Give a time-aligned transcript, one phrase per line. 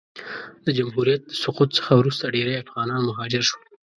[0.65, 3.63] د جمهوریت د سقوط څخه وروسته ډېری افغانان مهاجر سول.